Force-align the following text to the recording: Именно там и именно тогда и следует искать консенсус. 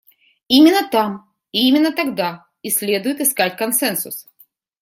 Именно 0.47 0.89
там 0.89 1.31
и 1.51 1.67
именно 1.67 1.91
тогда 1.93 2.47
и 2.63 2.71
следует 2.71 3.19
искать 3.21 3.55
консенсус. 3.55 4.25